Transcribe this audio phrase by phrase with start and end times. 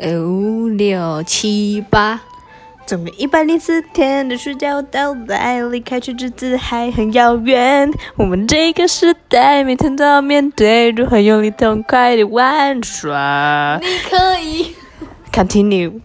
[0.00, 2.20] 五六七八，
[2.86, 7.90] 总共一百零四天的暑假到来，离开去日子还很遥远。
[8.14, 13.80] 我们这个时代，每天都要面对如何用力痛快的玩耍。
[13.82, 14.76] 你可以。
[15.32, 16.00] Continue。